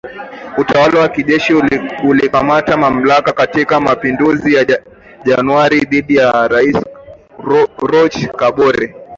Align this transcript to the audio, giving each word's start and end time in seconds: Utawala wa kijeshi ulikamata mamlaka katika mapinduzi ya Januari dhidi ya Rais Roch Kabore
Utawala 0.57 0.99
wa 0.99 1.09
kijeshi 1.09 1.53
ulikamata 2.09 2.77
mamlaka 2.77 3.33
katika 3.33 3.79
mapinduzi 3.79 4.53
ya 4.53 4.65
Januari 5.25 5.79
dhidi 5.79 6.15
ya 6.15 6.47
Rais 6.47 6.77
Roch 7.79 8.27
Kabore 8.37 8.95